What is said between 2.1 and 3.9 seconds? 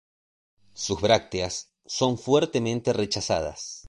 fuertemente rechazadas.